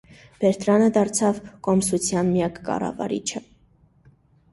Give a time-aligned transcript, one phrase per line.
[0.43, 3.43] Բերտրանը դարձավ կոմսության միակ կառավարիչը։